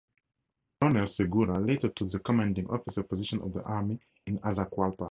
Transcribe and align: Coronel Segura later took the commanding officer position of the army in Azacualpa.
Coronel 0.79 1.07
Segura 1.07 1.59
later 1.59 1.89
took 1.89 2.09
the 2.09 2.17
commanding 2.19 2.67
officer 2.71 3.03
position 3.03 3.39
of 3.43 3.53
the 3.53 3.61
army 3.61 3.99
in 4.25 4.39
Azacualpa. 4.39 4.97